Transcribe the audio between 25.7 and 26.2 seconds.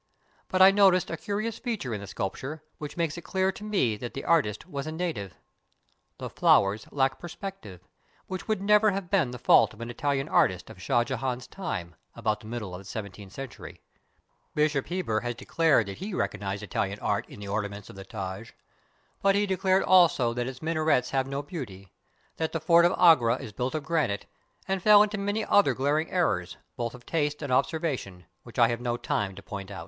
glaring